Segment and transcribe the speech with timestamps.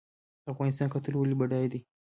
[0.43, 1.79] د افغانستان کلتور ولې بډای دی؟